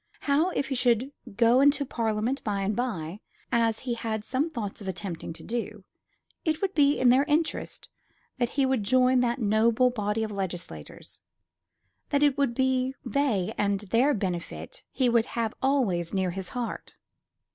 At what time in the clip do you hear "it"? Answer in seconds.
6.43-6.59, 12.23-12.35